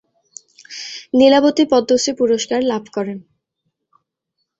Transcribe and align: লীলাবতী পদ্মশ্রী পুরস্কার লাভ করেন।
লীলাবতী 1.13 1.63
পদ্মশ্রী 1.71 2.11
পুরস্কার 2.13 2.59
লাভ 2.63 2.83
করেন। 2.93 3.17